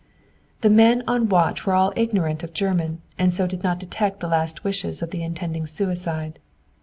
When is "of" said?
2.43-2.53, 5.03-5.11